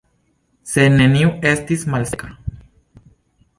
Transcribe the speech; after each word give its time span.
Sed 0.71 0.95
neniu 1.01 1.29
estis 1.51 1.85
malseka. 1.97 2.33